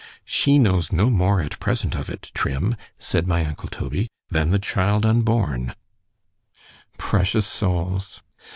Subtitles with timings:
[0.25, 5.05] —she knows no more at present of it, Trim, said my uncle Toby—than the child
[5.05, 5.75] unborn——
[6.97, 8.23] Precious souls!